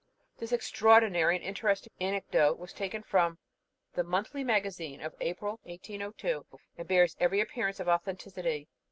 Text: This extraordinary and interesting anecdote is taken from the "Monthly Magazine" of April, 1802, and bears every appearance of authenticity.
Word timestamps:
This 0.39 0.51
extraordinary 0.51 1.35
and 1.35 1.45
interesting 1.45 1.93
anecdote 1.99 2.59
is 2.63 2.73
taken 2.73 3.03
from 3.03 3.37
the 3.93 4.03
"Monthly 4.03 4.43
Magazine" 4.43 4.99
of 4.99 5.13
April, 5.21 5.59
1802, 5.61 6.43
and 6.77 6.87
bears 6.87 7.15
every 7.19 7.39
appearance 7.39 7.79
of 7.79 7.87
authenticity. 7.87 8.67